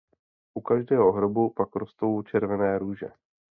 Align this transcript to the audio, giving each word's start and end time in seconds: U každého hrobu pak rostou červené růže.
U 0.53 0.61
každého 0.61 1.11
hrobu 1.11 1.49
pak 1.49 1.75
rostou 1.75 2.21
červené 2.21 2.79
růže. 2.79 3.07